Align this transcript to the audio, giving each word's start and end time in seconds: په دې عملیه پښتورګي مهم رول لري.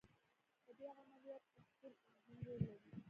په 0.63 0.71
دې 0.77 0.87
عملیه 0.97 1.35
پښتورګي 1.53 2.09
مهم 2.17 2.37
رول 2.45 2.59
لري. 2.69 2.91